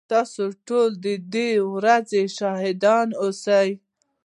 [0.11, 3.69] تاسو ټول ددې ورځي شاهدان اوسئ